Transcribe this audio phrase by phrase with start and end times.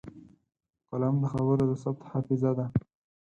[0.89, 2.65] قلم د خبرو د ثبت حافظه ده